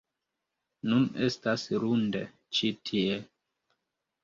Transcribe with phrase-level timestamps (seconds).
[0.93, 2.23] Nun estas lunde
[2.61, 3.23] ĉi tie